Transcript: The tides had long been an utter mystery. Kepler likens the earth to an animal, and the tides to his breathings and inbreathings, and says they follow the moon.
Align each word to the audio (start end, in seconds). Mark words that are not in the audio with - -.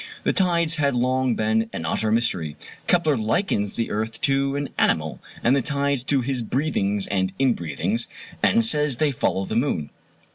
The 0.23 0.33
tides 0.33 0.77
had 0.77 0.95
long 0.95 1.35
been 1.35 1.69
an 1.71 1.85
utter 1.85 2.11
mystery. 2.11 2.55
Kepler 2.87 3.15
likens 3.15 3.75
the 3.75 3.91
earth 3.91 4.19
to 4.21 4.55
an 4.55 4.69
animal, 4.79 5.19
and 5.43 5.55
the 5.55 5.61
tides 5.61 6.03
to 6.05 6.21
his 6.21 6.41
breathings 6.41 7.05
and 7.09 7.31
inbreathings, 7.37 8.07
and 8.41 8.65
says 8.65 8.97
they 8.97 9.11
follow 9.11 9.45
the 9.45 9.55
moon. 9.55 9.91